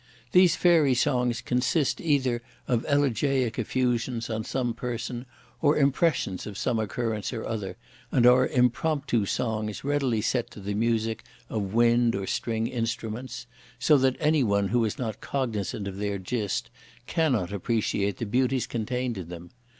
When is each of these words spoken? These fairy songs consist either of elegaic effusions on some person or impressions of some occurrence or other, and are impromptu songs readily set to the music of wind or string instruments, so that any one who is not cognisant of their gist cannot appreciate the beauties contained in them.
These 0.31 0.55
fairy 0.55 0.95
songs 0.95 1.41
consist 1.41 2.01
either 2.01 2.41
of 2.67 2.83
elegaic 2.87 3.59
effusions 3.59 4.31
on 4.31 4.43
some 4.43 4.73
person 4.73 5.27
or 5.61 5.77
impressions 5.77 6.47
of 6.47 6.57
some 6.57 6.79
occurrence 6.79 7.31
or 7.31 7.45
other, 7.45 7.77
and 8.11 8.25
are 8.25 8.47
impromptu 8.47 9.27
songs 9.27 9.83
readily 9.83 10.19
set 10.19 10.49
to 10.49 10.59
the 10.59 10.73
music 10.73 11.21
of 11.51 11.75
wind 11.75 12.15
or 12.15 12.25
string 12.25 12.65
instruments, 12.65 13.45
so 13.77 13.95
that 13.99 14.17
any 14.19 14.43
one 14.43 14.69
who 14.69 14.83
is 14.85 14.97
not 14.97 15.21
cognisant 15.21 15.87
of 15.87 15.97
their 15.97 16.17
gist 16.17 16.71
cannot 17.05 17.53
appreciate 17.53 18.17
the 18.17 18.25
beauties 18.25 18.65
contained 18.65 19.19
in 19.19 19.29
them. 19.29 19.51